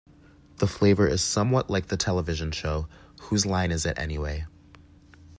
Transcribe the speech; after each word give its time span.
The 0.57 0.65
flavor 0.65 1.07
is 1.07 1.21
somewhat 1.21 1.69
like 1.69 1.85
the 1.89 1.95
television 1.95 2.49
show 2.49 2.87
"Whose 3.19 3.45
Line 3.45 3.69
Is 3.69 3.85
It 3.85 3.99
Anyway? 3.99 4.47